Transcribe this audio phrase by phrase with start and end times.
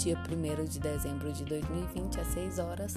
[0.00, 2.96] dia 1 de dezembro de 2020, às 6 horas,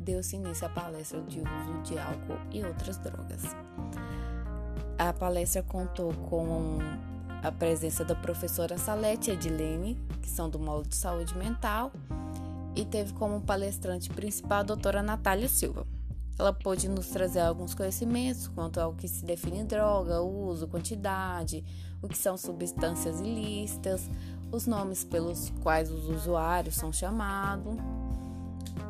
[0.00, 3.54] deu-se início à palestra de uso de álcool e outras drogas.
[4.98, 6.78] A palestra contou com
[7.42, 11.92] a presença da professora Salete e Edilene, que são do módulo de saúde mental,
[12.74, 15.86] e teve como palestrante principal a doutora Natália Silva.
[16.38, 21.64] Ela pôde nos trazer alguns conhecimentos quanto ao que se define droga, uso, quantidade,
[22.00, 24.08] o que são substâncias ilícitas,
[24.52, 27.76] os nomes pelos quais os usuários são chamados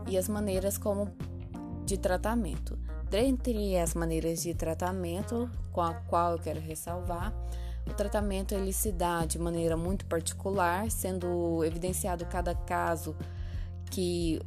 [0.07, 1.11] e as maneiras como
[1.87, 2.79] de tratamento.
[3.09, 7.33] Dentre as maneiras de tratamento, com a qual eu quero ressalvar,
[7.87, 13.17] o tratamento ele se dá de maneira muito particular, sendo evidenciado cada caso
[13.91, 14.39] que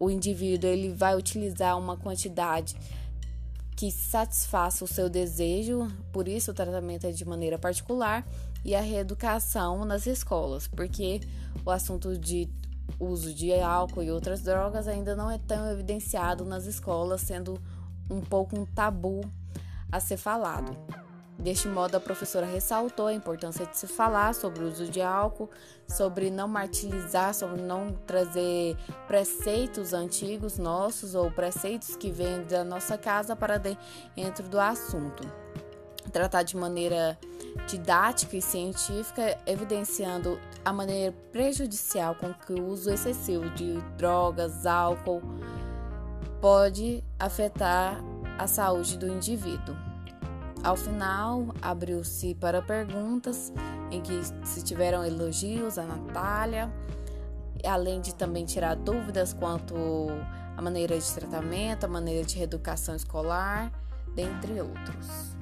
[0.00, 2.74] o indivíduo ele vai utilizar uma quantidade
[3.76, 8.26] que satisfaça o seu desejo, por isso o tratamento é de maneira particular
[8.64, 11.20] e a reeducação nas escolas, porque
[11.64, 12.48] o assunto de
[12.98, 17.60] uso de álcool e outras drogas ainda não é tão evidenciado nas escolas, sendo
[18.10, 19.20] um pouco um tabu
[19.92, 20.76] a ser falado.
[21.40, 25.48] Deste modo, a professora ressaltou a importância de se falar sobre o uso de álcool,
[25.88, 32.98] sobre não martirizar, sobre não trazer preceitos antigos nossos ou preceitos que vêm da nossa
[32.98, 35.26] casa para dentro do assunto.
[36.12, 37.18] Tratar de maneira
[37.66, 45.22] didática e científica, evidenciando a maneira prejudicial com que o uso excessivo de drogas, álcool
[46.38, 47.98] pode afetar
[48.38, 49.89] a saúde do indivíduo.
[50.62, 53.50] Ao final, abriu-se para perguntas
[53.90, 56.70] em que se tiveram elogios a Natália,
[57.64, 59.74] além de também tirar dúvidas quanto
[60.56, 63.72] à maneira de tratamento, a maneira de reeducação escolar,
[64.14, 65.39] dentre outros.